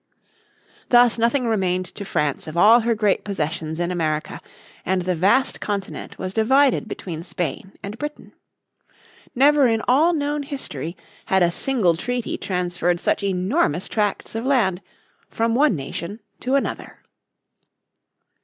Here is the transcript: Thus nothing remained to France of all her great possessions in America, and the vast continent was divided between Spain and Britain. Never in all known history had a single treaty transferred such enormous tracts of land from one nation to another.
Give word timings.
Thus 0.89 1.19
nothing 1.19 1.45
remained 1.45 1.85
to 1.93 2.03
France 2.05 2.47
of 2.47 2.57
all 2.57 2.79
her 2.79 2.95
great 2.95 3.23
possessions 3.23 3.79
in 3.79 3.91
America, 3.91 4.41
and 4.83 5.03
the 5.03 5.13
vast 5.13 5.59
continent 5.61 6.17
was 6.17 6.33
divided 6.33 6.87
between 6.87 7.21
Spain 7.21 7.73
and 7.83 7.99
Britain. 7.99 8.33
Never 9.35 9.67
in 9.67 9.83
all 9.87 10.15
known 10.15 10.41
history 10.41 10.97
had 11.27 11.43
a 11.43 11.51
single 11.51 11.93
treaty 11.95 12.35
transferred 12.35 12.99
such 12.99 13.21
enormous 13.21 13.87
tracts 13.87 14.33
of 14.33 14.43
land 14.43 14.81
from 15.29 15.53
one 15.53 15.75
nation 15.75 16.19
to 16.39 16.55
another. 16.55 16.97